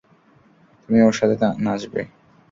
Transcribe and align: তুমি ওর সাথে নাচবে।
তুমি 0.81 0.99
ওর 1.01 1.15
সাথে 1.19 1.35
নাচবে। 1.65 2.01